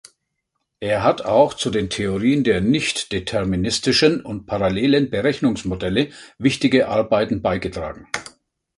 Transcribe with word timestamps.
Er 0.79 1.03
hat 1.03 1.25
auch 1.25 1.53
zu 1.53 1.69
den 1.69 1.91
Theorien 1.91 2.43
der 2.43 2.59
nichtdeterministischen 2.59 4.19
und 4.21 4.47
parallelen 4.47 5.11
Berechnungsmodelle 5.11 6.09
wichtige 6.39 6.87
Arbeiten 6.87 7.43
beigetragen. 7.43 8.07